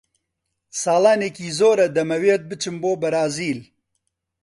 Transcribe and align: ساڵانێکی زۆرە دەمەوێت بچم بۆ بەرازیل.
ساڵانێکی 0.81 1.47
زۆرە 1.59 1.87
دەمەوێت 1.95 2.41
بچم 2.49 2.75
بۆ 2.83 2.91
بەرازیل. 3.01 3.59